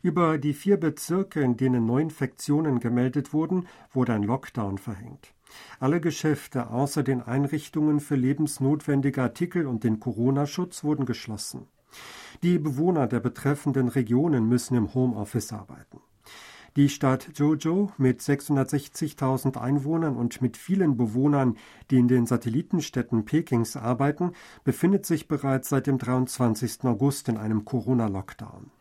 Über 0.00 0.38
die 0.38 0.54
vier 0.54 0.78
Bezirke, 0.80 1.42
in 1.42 1.58
denen 1.58 1.84
Neuinfektionen 1.84 2.80
gemeldet 2.80 3.34
wurden, 3.34 3.68
wurde 3.92 4.14
ein 4.14 4.22
Lockdown 4.22 4.78
verhängt. 4.78 5.34
Alle 5.78 6.00
Geschäfte 6.00 6.70
außer 6.70 7.02
den 7.02 7.20
Einrichtungen 7.20 8.00
für 8.00 8.16
lebensnotwendige 8.16 9.20
Artikel 9.20 9.66
und 9.66 9.84
den 9.84 10.00
Corona-Schutz 10.00 10.84
wurden 10.84 11.04
geschlossen. 11.04 11.66
Die 12.42 12.58
Bewohner 12.58 13.08
der 13.08 13.20
betreffenden 13.20 13.88
Regionen 13.88 14.48
müssen 14.48 14.74
im 14.74 14.94
Homeoffice 14.94 15.52
arbeiten. 15.52 16.00
Die 16.76 16.88
Stadt 16.88 17.28
Zhuzhou 17.34 17.92
mit 17.98 18.20
660.000 18.20 19.56
Einwohnern 19.60 20.16
und 20.16 20.42
mit 20.42 20.56
vielen 20.56 20.96
Bewohnern, 20.96 21.56
die 21.92 21.98
in 21.98 22.08
den 22.08 22.26
Satellitenstädten 22.26 23.24
Pekings 23.24 23.76
arbeiten, 23.76 24.32
befindet 24.64 25.06
sich 25.06 25.28
bereits 25.28 25.68
seit 25.68 25.86
dem 25.86 25.98
23. 25.98 26.82
August 26.82 27.28
in 27.28 27.36
einem 27.36 27.64
Corona-Lockdown. 27.64 28.72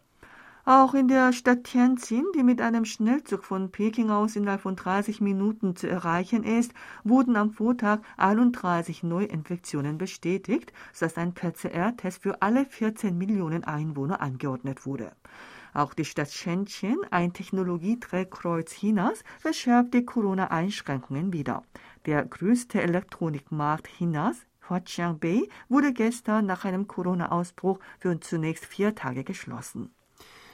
Auch 0.66 0.96
in 0.96 1.08
der 1.08 1.34
Stadt 1.34 1.66
Tianjin, 1.66 2.26
die 2.36 2.42
mit 2.42 2.62
einem 2.62 2.86
Schnellzug 2.86 3.44
von 3.44 3.70
Peking 3.70 4.10
aus 4.10 4.36
innerhalb 4.36 4.62
von 4.62 4.76
30 4.76 5.22
Minuten 5.22 5.76
zu 5.76 5.88
erreichen 5.88 6.44
ist, 6.44 6.74
wurden 7.04 7.36
am 7.36 7.52
Vortag 7.52 8.00
31 8.18 9.04
Neuinfektionen 9.04 10.00
bestätigt, 10.00 10.74
sodass 10.94 11.18
ein 11.18 11.36
PCR-Test 11.36 12.24
für 12.24 12.42
alle 12.42 12.66
14 12.66 13.16
Millionen 13.16 13.66
Einwohner 13.66 14.20
angeordnet 14.20 14.88
wurde. 14.88 15.12
Auch 15.74 15.94
die 15.94 16.06
Stadt 16.06 16.32
Shenzhen, 16.32 16.98
ein 17.10 17.34
Technologieträgkreuz 17.34 18.74
Chinas, 18.74 19.24
verschärft 19.40 19.94
die 19.94 20.06
Corona-Einschränkungen 20.06 21.34
wieder. 21.34 21.64
Der 22.06 22.26
größte 22.26 22.82
Elektronikmarkt 22.82 23.88
Chinas, 23.88 24.38
Huaqiangbei, 24.70 25.48
wurde 25.70 25.94
gestern 25.94 26.46
nach 26.46 26.66
einem 26.66 26.88
Corona-Ausbruch 26.88 27.80
für 28.00 28.20
zunächst 28.20 28.66
vier 28.66 28.94
Tage 28.94 29.24
geschlossen. 29.24 29.90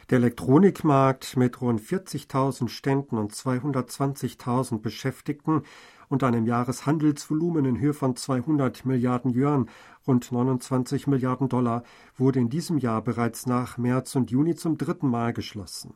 Der 0.09 0.17
Elektronikmarkt 0.17 1.37
mit 1.37 1.61
rund 1.61 1.81
40.000 1.81 2.69
Ständen 2.69 3.17
und 3.17 3.31
220.000 3.31 4.79
Beschäftigten 4.79 5.63
und 6.09 6.23
einem 6.23 6.45
Jahreshandelsvolumen 6.45 7.65
in 7.65 7.79
Höhe 7.79 7.93
von 7.93 8.15
200 8.15 8.85
Milliarden 8.85 9.31
Yuan, 9.31 9.69
rund 10.05 10.31
29 10.31 11.07
Milliarden 11.07 11.47
Dollar, 11.47 11.83
wurde 12.17 12.39
in 12.39 12.49
diesem 12.49 12.79
Jahr 12.79 13.01
bereits 13.03 13.45
nach 13.45 13.77
März 13.77 14.15
und 14.15 14.31
Juni 14.31 14.55
zum 14.55 14.77
dritten 14.77 15.07
Mal 15.07 15.33
geschlossen. 15.33 15.93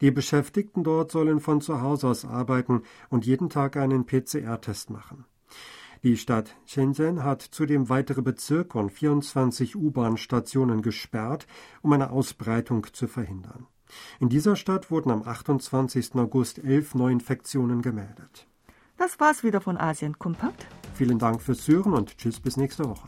Die 0.00 0.10
Beschäftigten 0.10 0.84
dort 0.84 1.12
sollen 1.12 1.40
von 1.40 1.60
zu 1.60 1.80
Hause 1.80 2.08
aus 2.08 2.24
arbeiten 2.24 2.82
und 3.08 3.24
jeden 3.24 3.48
Tag 3.48 3.76
einen 3.76 4.04
PCR-Test 4.04 4.90
machen. 4.90 5.24
Die 6.02 6.18
Stadt 6.18 6.54
Shenzhen 6.66 7.24
hat 7.24 7.40
zudem 7.40 7.88
weitere 7.88 8.20
Bezirke 8.20 8.78
und 8.78 8.90
24 8.90 9.74
U-Bahn-Stationen 9.74 10.82
gesperrt, 10.82 11.46
um 11.80 11.92
eine 11.94 12.10
Ausbreitung 12.10 12.86
zu 12.92 13.06
verhindern. 13.06 13.68
In 14.20 14.28
dieser 14.28 14.56
Stadt 14.56 14.90
wurden 14.90 15.10
am 15.10 15.22
28. 15.22 16.16
August 16.16 16.58
elf 16.58 16.94
Neuinfektionen 16.94 17.80
gemeldet. 17.80 18.46
Das 18.96 19.18
war's 19.20 19.42
wieder 19.42 19.60
von 19.60 19.76
Asien 19.76 20.18
Kompakt. 20.18 20.66
Vielen 20.94 21.18
Dank 21.18 21.42
fürs 21.42 21.66
Hören 21.66 21.92
und 21.92 22.16
tschüss 22.16 22.40
bis 22.40 22.56
nächste 22.56 22.88
Woche. 22.88 23.06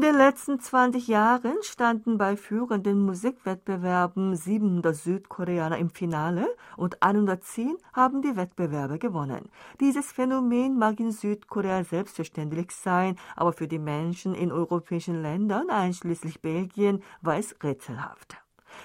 Den 0.00 0.16
letzten 0.16 0.58
20 0.58 1.06
Jahren 1.06 1.56
standen 1.62 2.18
bei 2.18 2.36
führenden 2.36 3.04
Musikwettbewerben 3.04 4.34
700 4.34 4.96
Südkoreaner 4.96 5.78
im 5.78 5.90
Finale 5.90 6.48
und 6.76 7.00
110 7.00 7.76
haben 7.92 8.20
die 8.20 8.34
Wettbewerbe 8.34 8.98
gewonnen. 8.98 9.50
Dieses 9.78 10.10
Phänomen 10.10 10.78
mag 10.78 10.98
in 10.98 11.12
Südkorea 11.12 11.84
selbstverständlich 11.84 12.72
sein, 12.72 13.16
aber 13.36 13.52
für 13.52 13.68
die 13.68 13.78
Menschen 13.78 14.34
in 14.34 14.50
europäischen 14.50 15.22
Ländern, 15.22 15.70
einschließlich 15.70 16.40
Belgien, 16.40 17.02
war 17.22 17.36
es 17.36 17.54
rätselhaft. 17.62 18.43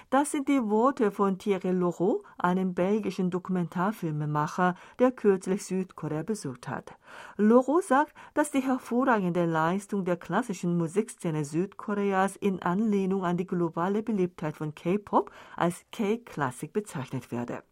Das 0.09 0.31
sind 0.31 0.47
die 0.47 0.63
Worte 0.69 1.11
von 1.11 1.37
Thierry 1.37 1.71
Laurent, 1.71 2.21
einem 2.37 2.73
belgischen 2.73 3.29
Dokumentarfilmemacher, 3.29 4.75
der 4.99 5.11
kürzlich 5.11 5.65
Südkorea 5.65 6.23
besucht 6.23 6.67
hat. 6.67 6.93
Laurent 7.37 7.83
sagt, 7.83 8.13
dass 8.33 8.51
die 8.51 8.61
hervorragende 8.61 9.45
Leistung 9.45 10.05
der 10.05 10.17
klassischen 10.17 10.77
Musikszene 10.77 11.45
Südkoreas 11.45 12.35
in 12.35 12.61
Anlehnung 12.61 13.23
an 13.23 13.37
die 13.37 13.47
globale 13.47 14.03
Beliebtheit 14.03 14.57
von 14.57 14.75
K-Pop 14.75 15.31
als 15.55 15.85
K-Klassik 15.91 16.73
bezeichnet 16.73 17.31
werde. 17.31 17.63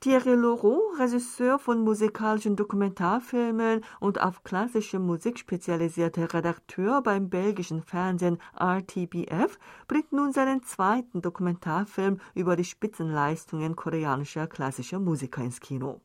Thierry 0.00 0.36
Laurent, 0.36 0.80
Regisseur 1.00 1.58
von 1.58 1.80
musikalischen 1.80 2.54
Dokumentarfilmen 2.54 3.84
und 3.98 4.20
auf 4.20 4.44
klassische 4.44 5.00
Musik 5.00 5.40
spezialisierter 5.40 6.32
Redakteur 6.32 7.02
beim 7.02 7.28
belgischen 7.28 7.82
Fernsehen 7.82 8.38
RTBF, 8.56 9.58
bringt 9.88 10.12
nun 10.12 10.32
seinen 10.32 10.62
zweiten 10.62 11.20
Dokumentarfilm 11.20 12.20
über 12.36 12.54
die 12.54 12.62
Spitzenleistungen 12.62 13.74
koreanischer 13.74 14.46
klassischer 14.46 15.00
Musiker 15.00 15.42
ins 15.42 15.58
Kino. 15.58 16.00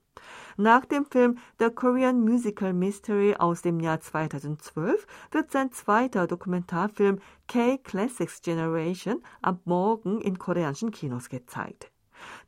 Nach 0.57 0.85
dem 0.85 1.05
Film 1.05 1.37
The 1.59 1.69
Korean 1.69 2.19
Musical 2.19 2.73
Mystery 2.73 3.35
aus 3.37 3.61
dem 3.61 3.79
Jahr 3.79 3.99
2012 3.99 5.05
wird 5.29 5.51
sein 5.51 5.71
zweiter 5.71 6.25
Dokumentarfilm 6.25 7.19
K-Classics 7.47 8.41
Generation 8.41 9.21
ab 9.43 9.59
morgen 9.65 10.19
in 10.19 10.39
koreanischen 10.39 10.89
Kinos 10.89 11.29
gezeigt. 11.29 11.92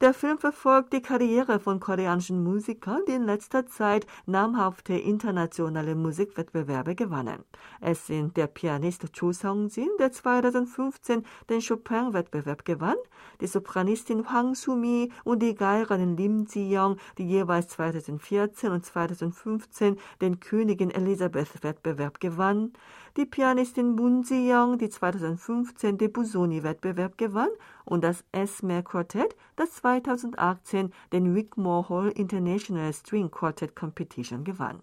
Der 0.01 0.13
Film 0.13 0.37
verfolgt 0.37 0.93
die 0.93 1.01
Karriere 1.01 1.59
von 1.59 1.79
koreanischen 1.79 2.43
Musikern, 2.43 3.01
die 3.07 3.13
in 3.13 3.23
letzter 3.23 3.65
Zeit 3.65 4.05
namhafte 4.25 4.93
internationale 4.93 5.95
Musikwettbewerbe 5.95 6.95
gewannen. 6.95 7.43
Es 7.81 8.07
sind 8.07 8.35
der 8.37 8.47
Pianist 8.47 9.05
Cho 9.13 9.31
Sung-jin, 9.31 9.89
der 9.99 10.11
2015 10.11 11.25
den 11.49 11.61
Chopin-Wettbewerb 11.61 12.65
gewann, 12.65 12.97
die 13.41 13.47
Sopranistin 13.47 14.29
Hwang 14.29 14.55
Sumi 14.55 15.11
und 15.23 15.41
die 15.41 15.55
Geigerin 15.55 16.17
Lim 16.17 16.45
Ji-young, 16.45 16.97
die 17.17 17.27
jeweils 17.27 17.69
2014 17.69 18.71
und 18.71 18.85
2015 18.85 19.97
den 20.21 20.39
Königin 20.39 20.91
Elisabeth-Wettbewerb 20.91 22.19
gewann, 22.19 22.73
die 23.17 23.25
Pianistin 23.25 23.95
Moon 23.95 24.23
Ji-young, 24.23 24.77
die 24.77 24.89
2015 24.89 25.97
den 25.97 26.11
Busoni-Wettbewerb 26.11 27.17
gewann 27.17 27.49
und 27.85 28.03
das 28.03 28.25
Esmer 28.31 28.81
Quartet, 28.81 29.35
das 29.55 29.71
2018 29.75 30.91
den 31.13 31.33
Wigmore 31.33 31.87
Hall 31.89 32.09
International 32.09 32.91
String 32.91 33.31
Quartet 33.31 33.75
Competition 33.75 34.43
gewann. 34.43 34.81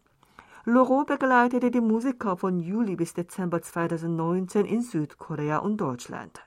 Laurent 0.65 1.09
begleitete 1.09 1.71
die 1.71 1.81
Musiker 1.81 2.37
von 2.37 2.59
Juli 2.61 2.97
bis 2.97 3.15
Dezember 3.15 3.61
2019 3.61 4.65
in 4.65 4.81
Südkorea 4.81 5.59
und 5.59 5.79
Deutschland. 5.79 6.41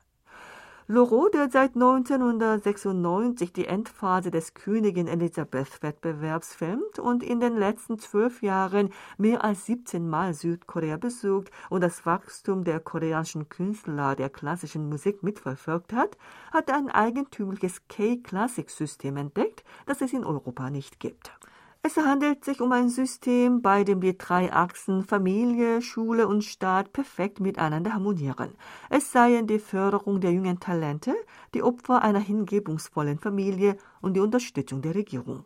Laurent, 0.88 1.34
der 1.34 1.50
seit 1.50 1.74
1996 1.74 3.52
die 3.52 3.66
Endphase 3.66 4.30
des 4.30 4.54
Königin 4.54 5.08
Elisabeth 5.08 5.82
Wettbewerbs 5.82 6.54
filmt 6.54 7.00
und 7.00 7.24
in 7.24 7.40
den 7.40 7.58
letzten 7.58 7.98
zwölf 7.98 8.44
Jahren 8.44 8.92
mehr 9.18 9.44
als 9.44 9.66
17 9.66 10.08
Mal 10.08 10.36
Südkorea 10.36 10.98
besucht 10.98 11.50
und 11.72 11.82
das 11.82 12.06
Wachstum 12.06 12.64
der 12.64 12.80
koreanischen 12.80 13.50
Künstler 13.50 14.16
der 14.16 14.30
klassischen 14.30 14.88
Musik 14.88 15.24
mitverfolgt 15.24 15.92
hat, 15.92 16.20
hat 16.54 16.70
ein 16.70 16.92
eigentümliches 16.92 17.88
K-Klassik-System 17.88 19.18
entdeckt, 19.18 19.64
das 19.88 20.02
es 20.02 20.14
in 20.14 20.24
Europa 20.24 20.70
nicht 20.70 21.00
gibt. 21.00 21.32
Es 21.88 21.98
handelt 21.98 22.44
sich 22.44 22.62
um 22.62 22.72
ein 22.72 22.90
System, 22.90 23.62
bei 23.62 23.84
dem 23.84 24.02
die 24.02 24.18
drei 24.18 24.52
Achsen 24.52 25.04
Familie, 25.04 25.84
Schule 25.84 26.28
und 26.28 26.44
Staat 26.44 26.92
perfekt 26.94 27.40
miteinander 27.40 27.94
harmonieren. 27.94 28.56
Es 28.90 29.12
seien 29.12 29.46
die 29.46 29.60
Förderung 29.60 30.20
der 30.20 30.32
jungen 30.32 30.60
Talente, 30.60 31.14
die 31.54 31.62
Opfer 31.62 32.02
einer 32.02 32.18
hingebungsvollen 32.18 33.20
Familie 33.20 33.78
und 34.02 34.16
die 34.16 34.20
Unterstützung 34.20 34.82
der 34.82 34.96
Regierung. 34.96 35.46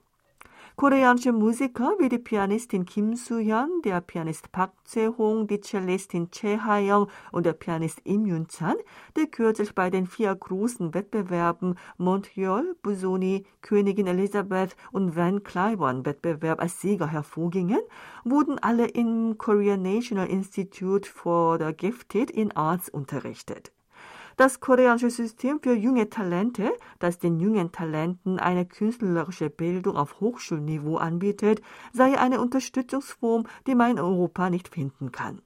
Koreanische 0.79 1.33
Musiker 1.33 1.95
wie 1.99 2.07
die 2.07 2.19
Pianistin 2.19 2.85
Kim 2.85 3.13
Soo-hyun, 3.13 3.81
der 3.83 3.99
Pianist 3.99 4.53
Park 4.53 4.71
Se-hong, 4.85 5.45
die 5.45 5.59
Cellistin 5.59 6.31
Choi 6.31 6.57
Ha-young 6.57 7.09
und 7.33 7.45
der 7.45 7.51
Pianist 7.51 7.99
Im 8.05 8.25
Yun-chan, 8.25 8.77
die 9.17 9.29
kürzlich 9.29 9.75
bei 9.75 9.89
den 9.89 10.07
vier 10.07 10.33
großen 10.33 10.93
Wettbewerben 10.93 11.75
Montreal, 11.97 12.77
Busoni, 12.81 13.45
Königin 13.61 14.07
Elisabeth 14.07 14.77
und 14.93 15.17
Van 15.17 15.43
Cliburn 15.43 16.05
Wettbewerb 16.05 16.61
als 16.61 16.79
Sieger 16.79 17.07
hervorgingen, 17.07 17.81
wurden 18.23 18.57
alle 18.57 18.87
im 18.87 19.37
Korean 19.37 19.81
National 19.81 20.29
Institute 20.29 21.09
for 21.09 21.59
the 21.59 21.73
Gifted 21.73 22.31
in 22.31 22.55
Arts 22.55 22.87
unterrichtet. 22.87 23.73
Das 24.39 24.61
koreanische 24.61 25.09
System 25.09 25.59
für 25.61 25.73
junge 25.73 26.09
Talente, 26.09 26.71
das 26.99 27.19
den 27.19 27.41
jungen 27.41 27.73
Talenten 27.73 28.39
eine 28.39 28.65
künstlerische 28.65 29.49
Bildung 29.49 29.97
auf 29.97 30.21
Hochschulniveau 30.21 30.95
anbietet, 30.95 31.61
sei 31.91 32.17
eine 32.17 32.39
Unterstützungsform, 32.39 33.47
die 33.67 33.75
man 33.75 33.91
in 33.91 33.99
Europa 33.99 34.49
nicht 34.49 34.69
finden 34.69 35.11
kann. 35.11 35.41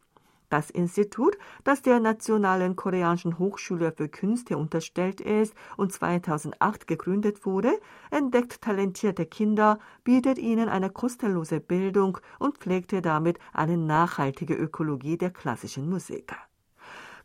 Das 0.49 0.69
Institut, 0.69 1.39
das 1.63 1.81
der 1.81 1.99
Nationalen 1.99 2.75
Koreanischen 2.75 3.39
Hochschule 3.39 3.93
für 3.97 4.09
Künste 4.09 4.59
unterstellt 4.59 5.21
ist 5.21 5.55
und 5.75 5.91
2008 5.91 6.85
gegründet 6.85 7.47
wurde, 7.47 7.71
entdeckt 8.11 8.61
talentierte 8.61 9.25
Kinder, 9.25 9.79
bietet 10.03 10.37
ihnen 10.37 10.69
eine 10.69 10.91
kostenlose 10.91 11.59
Bildung 11.61 12.19
und 12.37 12.59
pflegte 12.59 13.01
damit 13.01 13.39
eine 13.53 13.75
nachhaltige 13.75 14.53
Ökologie 14.53 15.17
der 15.17 15.31
klassischen 15.31 15.89
Musik. 15.89 16.35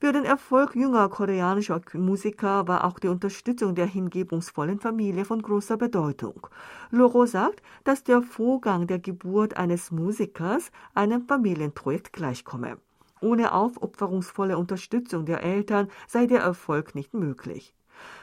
Für 0.00 0.12
den 0.12 0.24
Erfolg 0.24 0.76
junger 0.76 1.08
koreanischer 1.08 1.80
Musiker 1.94 2.68
war 2.68 2.84
auch 2.84 3.00
die 3.00 3.08
Unterstützung 3.08 3.74
der 3.74 3.86
hingebungsvollen 3.86 4.78
Familie 4.78 5.24
von 5.24 5.42
großer 5.42 5.76
Bedeutung. 5.76 6.46
Loro 6.92 7.26
sagt, 7.26 7.62
dass 7.82 8.04
der 8.04 8.22
Vorgang 8.22 8.86
der 8.86 9.00
Geburt 9.00 9.56
eines 9.56 9.90
Musikers 9.90 10.70
einem 10.94 11.26
Familienprojekt 11.26 12.12
gleichkomme. 12.12 12.78
Ohne 13.20 13.52
aufopferungsvolle 13.52 14.56
Unterstützung 14.56 15.26
der 15.26 15.42
Eltern 15.42 15.88
sei 16.06 16.26
der 16.26 16.42
Erfolg 16.42 16.94
nicht 16.94 17.12
möglich. 17.12 17.74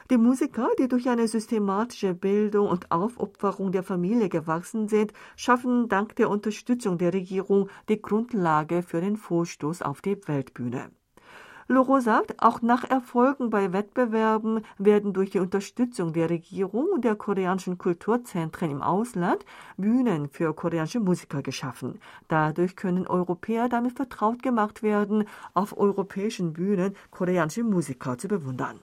Die 0.08 0.16
Musiker, 0.16 0.70
die 0.78 0.88
durch 0.88 1.10
eine 1.10 1.28
systematische 1.28 2.14
Bildung 2.14 2.70
und 2.70 2.90
Aufopferung 2.90 3.70
der 3.70 3.82
Familie 3.82 4.30
gewachsen 4.30 4.88
sind, 4.88 5.12
schaffen 5.36 5.90
dank 5.90 6.16
der 6.16 6.30
Unterstützung 6.30 6.96
der 6.96 7.12
Regierung 7.12 7.68
die 7.90 8.00
Grundlage 8.00 8.82
für 8.82 9.02
den 9.02 9.18
Vorstoß 9.18 9.82
auf 9.82 10.00
die 10.00 10.16
Weltbühne. 10.26 10.90
Loro 11.68 11.98
sagt, 11.98 12.40
auch 12.40 12.62
nach 12.62 12.84
Erfolgen 12.84 13.50
bei 13.50 13.72
Wettbewerben 13.72 14.64
werden 14.78 15.12
durch 15.12 15.30
die 15.30 15.40
Unterstützung 15.40 16.12
der 16.12 16.30
Regierung 16.30 16.86
und 16.94 17.04
der 17.04 17.16
koreanischen 17.16 17.76
Kulturzentren 17.76 18.70
im 18.70 18.82
Ausland 18.82 19.44
Bühnen 19.76 20.28
für 20.28 20.54
koreanische 20.54 21.00
Musiker 21.00 21.42
geschaffen. 21.42 21.98
Dadurch 22.28 22.76
können 22.76 23.08
Europäer 23.08 23.68
damit 23.68 23.96
vertraut 23.96 24.44
gemacht 24.44 24.84
werden, 24.84 25.24
auf 25.54 25.76
europäischen 25.76 26.52
Bühnen 26.52 26.94
koreanische 27.10 27.64
Musiker 27.64 28.16
zu 28.16 28.28
bewundern. 28.28 28.78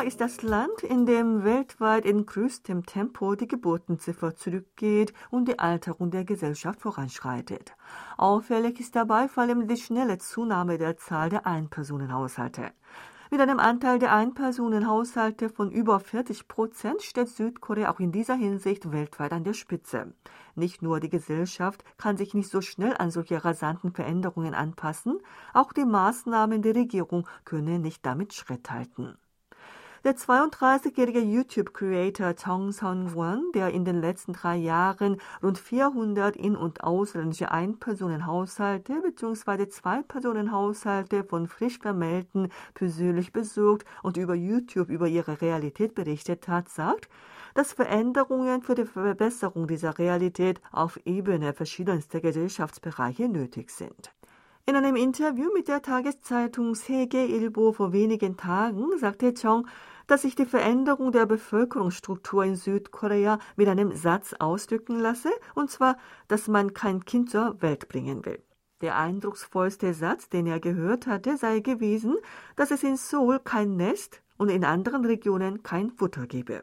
Ist 0.00 0.20
das 0.20 0.42
Land, 0.42 0.82
in 0.82 1.06
dem 1.06 1.44
weltweit 1.44 2.04
in 2.04 2.24
größtem 2.24 2.86
Tempo 2.86 3.34
die 3.34 3.46
Geburtenziffer 3.46 4.34
zurückgeht 4.34 5.12
und 5.30 5.48
die 5.48 5.58
Alterung 5.58 6.10
der 6.10 6.24
Gesellschaft 6.24 6.80
voranschreitet. 6.80 7.76
Auffällig 8.16 8.80
ist 8.80 8.96
dabei 8.96 9.28
vor 9.28 9.42
allem 9.42 9.68
die 9.68 9.76
schnelle 9.76 10.18
Zunahme 10.18 10.78
der 10.78 10.96
Zahl 10.96 11.28
der 11.28 11.46
Einpersonenhaushalte. 11.46 12.72
Mit 13.30 13.40
einem 13.40 13.58
Anteil 13.58 13.98
der 13.98 14.14
Einpersonenhaushalte 14.14 15.48
von 15.48 15.70
über 15.70 16.00
40 16.00 16.48
Prozent 16.48 17.02
steht 17.02 17.28
Südkorea 17.28 17.90
auch 17.90 17.98
in 17.98 18.12
dieser 18.12 18.34
Hinsicht 18.34 18.92
weltweit 18.92 19.32
an 19.32 19.42
der 19.42 19.54
Spitze. 19.54 20.12
Nicht 20.54 20.82
nur 20.82 21.00
die 21.00 21.08
Gesellschaft 21.08 21.82
kann 21.96 22.16
sich 22.16 22.34
nicht 22.34 22.50
so 22.50 22.60
schnell 22.60 22.94
an 22.96 23.10
solche 23.10 23.44
rasanten 23.44 23.92
Veränderungen 23.92 24.54
anpassen, 24.54 25.18
auch 25.54 25.72
die 25.72 25.84
Maßnahmen 25.86 26.62
der 26.62 26.74
Regierung 26.74 27.26
können 27.44 27.80
nicht 27.80 28.04
damit 28.04 28.34
Schritt 28.34 28.70
halten. 28.70 29.16
Der 30.04 30.16
32-jährige 30.16 31.20
YouTube-Creator 31.20 32.34
Tong 32.34 32.72
Son-won, 32.72 33.52
der 33.54 33.70
in 33.70 33.84
den 33.84 34.00
letzten 34.00 34.32
drei 34.32 34.56
Jahren 34.56 35.18
rund 35.40 35.58
400 35.58 36.34
in- 36.34 36.56
und 36.56 36.82
ausländische 36.82 37.52
Einpersonenhaushalte 37.52 39.00
bzw. 39.00 39.68
Zwei-Personenhaushalte 39.68 41.22
von 41.22 41.46
frisch 41.46 41.78
vermählten 41.78 42.48
persönlich 42.74 43.32
besucht 43.32 43.84
und 44.02 44.16
über 44.16 44.34
YouTube 44.34 44.88
über 44.88 45.06
ihre 45.06 45.40
Realität 45.40 45.94
berichtet 45.94 46.48
hat, 46.48 46.68
sagt, 46.68 47.08
dass 47.54 47.72
Veränderungen 47.72 48.62
für 48.62 48.74
die 48.74 48.86
Verbesserung 48.86 49.68
dieser 49.68 50.00
Realität 50.00 50.60
auf 50.72 50.98
Ebene 51.04 51.52
verschiedenster 51.52 52.20
Gesellschaftsbereiche 52.20 53.28
nötig 53.28 53.70
sind. 53.70 54.12
In 54.64 54.76
einem 54.76 54.94
Interview 54.94 55.50
mit 55.52 55.66
der 55.66 55.82
Tageszeitung 55.82 56.76
Segeilbo 56.76 57.72
vor 57.72 57.92
wenigen 57.92 58.36
Tagen 58.36 58.96
sagte 58.96 59.34
Chong, 59.34 59.66
dass 60.12 60.20
sich 60.20 60.34
die 60.34 60.44
Veränderung 60.44 61.10
der 61.10 61.24
Bevölkerungsstruktur 61.24 62.44
in 62.44 62.54
Südkorea 62.54 63.38
mit 63.56 63.66
einem 63.66 63.96
Satz 63.96 64.34
ausdrücken 64.38 65.00
lasse, 65.00 65.30
und 65.54 65.70
zwar, 65.70 65.96
dass 66.28 66.48
man 66.48 66.74
kein 66.74 67.06
Kind 67.06 67.30
zur 67.30 67.62
Welt 67.62 67.88
bringen 67.88 68.22
will. 68.26 68.42
Der 68.82 68.98
eindrucksvollste 68.98 69.94
Satz, 69.94 70.28
den 70.28 70.46
er 70.46 70.60
gehört 70.60 71.06
hatte, 71.06 71.38
sei 71.38 71.60
gewesen, 71.60 72.18
dass 72.56 72.70
es 72.70 72.82
in 72.82 72.98
Seoul 72.98 73.38
kein 73.38 73.78
Nest 73.78 74.20
und 74.36 74.50
in 74.50 74.66
anderen 74.66 75.06
Regionen 75.06 75.62
kein 75.62 75.90
Futter 75.90 76.26
gebe. 76.26 76.62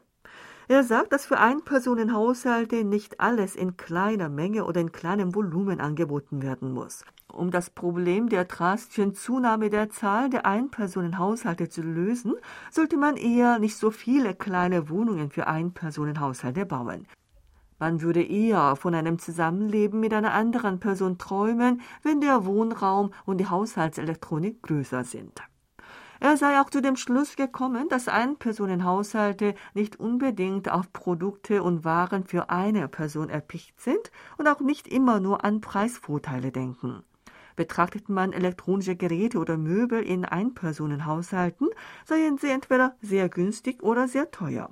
Er 0.71 0.83
sagt, 0.83 1.13
dass 1.13 1.25
für 1.25 1.39
Einpersonenhaushalte 1.39 2.83
nicht 2.83 3.19
alles 3.19 3.55
in 3.55 3.75
kleiner 3.75 4.29
Menge 4.29 4.65
oder 4.65 4.79
in 4.79 4.91
kleinem 4.91 5.33
Volumen 5.33 5.81
angeboten 5.81 6.43
werden 6.43 6.71
muss. 6.73 7.03
Um 7.33 7.49
das 7.49 7.71
Problem 7.71 8.29
der 8.29 8.45
drastischen 8.45 9.15
Zunahme 9.15 9.71
der 9.71 9.89
Zahl 9.89 10.29
der 10.29 10.45
Einpersonenhaushalte 10.45 11.69
zu 11.69 11.81
lösen, 11.81 12.35
sollte 12.69 12.97
man 12.97 13.17
eher 13.17 13.57
nicht 13.57 13.77
so 13.77 13.89
viele 13.89 14.35
kleine 14.35 14.91
Wohnungen 14.91 15.31
für 15.31 15.47
Einpersonenhaushalte 15.47 16.67
bauen. 16.67 17.07
Man 17.79 18.03
würde 18.03 18.21
eher 18.21 18.75
von 18.75 18.93
einem 18.93 19.17
Zusammenleben 19.17 19.99
mit 19.99 20.13
einer 20.13 20.33
anderen 20.33 20.79
Person 20.79 21.17
träumen, 21.17 21.81
wenn 22.03 22.21
der 22.21 22.45
Wohnraum 22.45 23.11
und 23.25 23.39
die 23.39 23.49
Haushaltselektronik 23.49 24.61
größer 24.61 25.03
sind. 25.03 25.41
Er 26.21 26.35
sei 26.35 26.59
auch 26.59 26.69
zu 26.69 26.81
dem 26.81 26.97
Schluss 26.97 27.37
gekommen, 27.37 27.87
dass 27.87 28.09
Einpersonenhaushalte 28.09 29.55
nicht 29.73 29.99
unbedingt 30.01 30.69
auf 30.69 30.91
Produkte 30.91 31.63
und 31.63 31.85
Waren 31.85 32.25
für 32.25 32.49
eine 32.49 32.89
Person 32.89 33.29
erpicht 33.29 33.79
sind 33.79 34.11
und 34.37 34.47
auch 34.47 34.59
nicht 34.59 34.87
immer 34.87 35.21
nur 35.21 35.45
an 35.45 35.61
Preisvorteile 35.61 36.51
denken. 36.51 37.03
Betrachtet 37.55 38.09
man 38.09 38.33
elektronische 38.33 38.95
Geräte 38.95 39.37
oder 39.37 39.57
Möbel 39.57 40.01
in 40.01 40.25
Einpersonenhaushalten, 40.25 41.69
seien 42.05 42.37
sie 42.37 42.49
entweder 42.49 42.95
sehr 43.01 43.27
günstig 43.29 43.83
oder 43.83 44.07
sehr 44.07 44.31
teuer. 44.31 44.69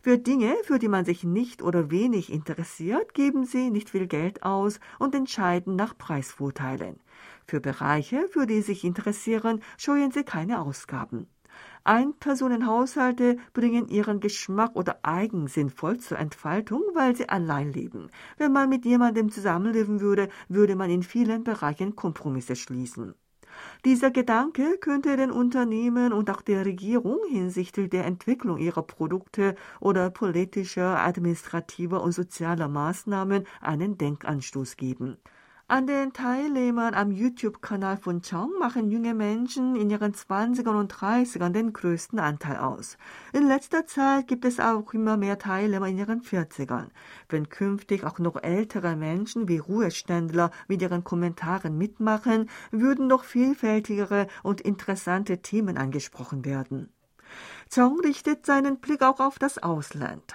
Für 0.00 0.18
Dinge, 0.18 0.54
für 0.64 0.78
die 0.78 0.88
man 0.88 1.04
sich 1.04 1.24
nicht 1.24 1.62
oder 1.62 1.90
wenig 1.90 2.32
interessiert, 2.32 3.14
geben 3.14 3.46
sie 3.46 3.70
nicht 3.70 3.90
viel 3.90 4.06
Geld 4.06 4.42
aus 4.42 4.80
und 4.98 5.14
entscheiden 5.14 5.76
nach 5.76 5.96
Preisvorteilen. 5.96 7.00
Für 7.46 7.60
Bereiche, 7.60 8.26
für 8.28 8.46
die 8.46 8.56
Sie 8.56 8.74
sich 8.74 8.84
interessieren, 8.84 9.60
scheuen 9.76 10.10
Sie 10.10 10.24
keine 10.24 10.60
Ausgaben. 10.60 11.28
Einpersonenhaushalte 11.84 13.36
bringen 13.52 13.88
ihren 13.88 14.20
Geschmack 14.20 14.74
oder 14.74 15.00
Eigensinn 15.02 15.70
voll 15.70 15.98
zur 15.98 16.18
Entfaltung, 16.18 16.82
weil 16.94 17.14
sie 17.14 17.28
allein 17.28 17.72
leben. 17.72 18.10
Wenn 18.38 18.52
man 18.52 18.70
mit 18.70 18.84
jemandem 18.84 19.30
zusammenleben 19.30 20.00
würde, 20.00 20.28
würde 20.48 20.76
man 20.76 20.90
in 20.90 21.02
vielen 21.02 21.44
Bereichen 21.44 21.94
Kompromisse 21.94 22.56
schließen. 22.56 23.14
Dieser 23.84 24.10
Gedanke 24.10 24.78
könnte 24.78 25.16
den 25.16 25.30
Unternehmen 25.30 26.12
und 26.12 26.28
auch 26.30 26.40
der 26.42 26.64
Regierung 26.64 27.18
hinsichtlich 27.28 27.90
der 27.90 28.04
Entwicklung 28.04 28.58
ihrer 28.58 28.82
Produkte 28.82 29.54
oder 29.78 30.10
politischer, 30.10 30.98
administrativer 30.98 32.02
und 32.02 32.12
sozialer 32.12 32.68
Maßnahmen 32.68 33.46
einen 33.60 33.96
Denkanstoß 33.96 34.76
geben. 34.76 35.18
An 35.66 35.86
den 35.86 36.12
Teilnehmern 36.12 36.92
am 36.92 37.10
YouTube-Kanal 37.10 37.96
von 37.96 38.20
Chong 38.20 38.50
machen 38.58 38.90
junge 38.90 39.14
Menschen 39.14 39.76
in 39.76 39.88
ihren 39.88 40.12
20ern 40.12 40.78
und 40.78 40.92
30ern 40.92 41.52
den 41.52 41.72
größten 41.72 42.18
Anteil 42.18 42.58
aus. 42.58 42.98
In 43.32 43.48
letzter 43.48 43.86
Zeit 43.86 44.28
gibt 44.28 44.44
es 44.44 44.60
auch 44.60 44.92
immer 44.92 45.16
mehr 45.16 45.38
Teilnehmer 45.38 45.88
in 45.88 45.96
ihren 45.96 46.20
40ern. 46.20 46.88
Wenn 47.30 47.48
künftig 47.48 48.04
auch 48.04 48.18
noch 48.18 48.42
ältere 48.42 48.94
Menschen 48.94 49.48
wie 49.48 49.56
Ruheständler 49.56 50.50
mit 50.68 50.82
ihren 50.82 51.02
Kommentaren 51.02 51.78
mitmachen, 51.78 52.50
würden 52.70 53.06
noch 53.06 53.24
vielfältigere 53.24 54.26
und 54.42 54.60
interessante 54.60 55.40
Themen 55.40 55.78
angesprochen 55.78 56.44
werden. 56.44 56.92
Chong 57.74 58.00
richtet 58.00 58.44
seinen 58.44 58.80
Blick 58.80 59.00
auch 59.00 59.18
auf 59.18 59.38
das 59.38 59.56
Ausland. 59.62 60.34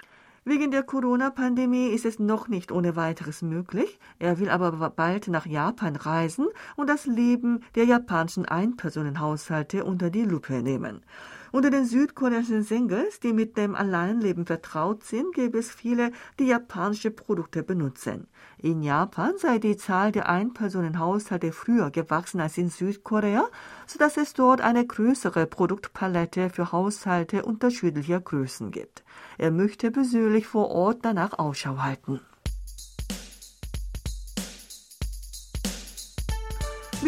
Wegen 0.50 0.72
der 0.72 0.82
Corona-Pandemie 0.82 1.90
ist 1.90 2.04
es 2.04 2.18
noch 2.18 2.48
nicht 2.48 2.72
ohne 2.72 2.96
weiteres 2.96 3.40
möglich. 3.40 4.00
Er 4.18 4.40
will 4.40 4.50
aber 4.50 4.72
bald 4.90 5.28
nach 5.28 5.46
Japan 5.46 5.94
reisen 5.94 6.48
und 6.74 6.90
das 6.90 7.06
Leben 7.06 7.62
der 7.76 7.84
japanischen 7.84 8.46
Einpersonenhaushalte 8.46 9.84
unter 9.84 10.10
die 10.10 10.24
Lupe 10.24 10.60
nehmen. 10.60 11.04
Unter 11.52 11.70
den 11.70 11.84
südkoreanischen 11.84 12.62
Singles, 12.62 13.18
die 13.18 13.32
mit 13.32 13.56
dem 13.56 13.74
Alleinleben 13.74 14.46
vertraut 14.46 15.02
sind, 15.02 15.34
gäbe 15.34 15.58
es 15.58 15.70
viele, 15.70 16.12
die 16.38 16.46
japanische 16.46 17.10
Produkte 17.10 17.62
benutzen. 17.64 18.28
In 18.58 18.82
Japan 18.82 19.34
sei 19.36 19.58
die 19.58 19.76
Zahl 19.76 20.12
der 20.12 20.28
Einpersonenhaushalte 20.28 21.50
früher 21.50 21.90
gewachsen 21.90 22.40
als 22.40 22.56
in 22.56 22.70
Südkorea, 22.70 23.48
sodass 23.86 24.16
es 24.16 24.32
dort 24.34 24.60
eine 24.60 24.86
größere 24.86 25.46
Produktpalette 25.46 26.50
für 26.50 26.70
Haushalte 26.70 27.44
unterschiedlicher 27.44 28.20
Größen 28.20 28.70
gibt. 28.70 29.02
Er 29.36 29.50
möchte 29.50 29.90
persönlich 29.90 30.46
vor 30.46 30.70
Ort 30.70 30.98
danach 31.02 31.38
Ausschau 31.38 31.78
halten. 31.78 32.20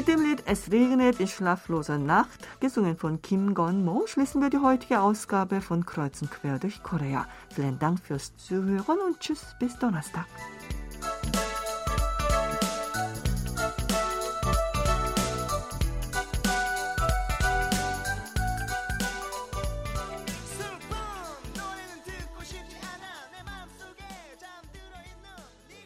Mit 0.02 0.08
dem 0.08 0.24
Lied 0.24 0.42
Es 0.46 0.72
regnet 0.72 1.20
in 1.20 1.28
schlafloser 1.28 1.96
Nacht, 1.96 2.48
gesungen 2.58 2.96
von 2.96 3.22
Kim 3.22 3.54
Gon-mo, 3.54 4.04
schließen 4.08 4.42
wir 4.42 4.50
die 4.50 4.58
heutige 4.58 5.00
Ausgabe 5.00 5.60
von 5.60 5.86
Kreuz 5.86 6.20
und 6.22 6.28
Quer 6.28 6.58
durch 6.58 6.82
Korea. 6.82 7.24
Vielen 7.54 7.78
Dank 7.78 8.00
fürs 8.00 8.36
Zuhören 8.36 8.98
und 9.06 9.20
Tschüss 9.20 9.54
bis 9.60 9.78
Donnerstag. 9.78 10.26